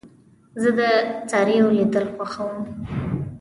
زه 0.61 0.69
د 0.77 0.81
څارويو 1.29 1.67
لیدل 1.77 2.05
خوښوم. 2.15 2.61